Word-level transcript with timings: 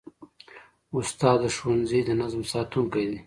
استاد 0.97 1.37
د 1.43 1.45
ښوونځي 1.55 1.99
د 2.05 2.09
نظم 2.21 2.41
ساتونکی 2.51 3.05
دی. 3.09 3.19